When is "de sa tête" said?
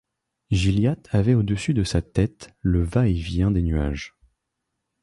1.75-2.55